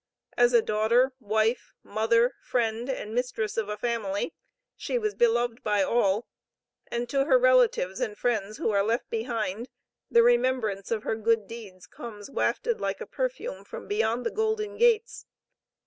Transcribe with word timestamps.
As 0.35 0.53
a 0.53 0.63
daughter, 0.63 1.13
wife, 1.19 1.75
mother, 1.83 2.33
friend, 2.41 2.89
and 2.89 3.13
mistress 3.13 3.55
of 3.55 3.69
a 3.69 3.77
family 3.77 4.33
she 4.75 4.97
was 4.97 5.13
beloved 5.13 5.61
by 5.61 5.83
all, 5.83 6.27
and 6.87 7.07
to 7.09 7.25
her 7.25 7.37
relatives 7.37 7.99
and 7.99 8.17
friends 8.17 8.57
who 8.57 8.71
are 8.71 8.81
left 8.81 9.11
behind, 9.11 9.69
the 10.09 10.23
remembrance 10.23 10.89
of 10.89 11.03
her 11.03 11.15
good 11.15 11.45
deeds 11.45 11.85
comes 11.85 12.31
wafted 12.31 12.81
like 12.81 12.99
a 12.99 13.05
perfume 13.05 13.63
from 13.63 13.87
beyond 13.87 14.25
the 14.25 14.31
golden 14.31 14.75
gates. 14.75 15.27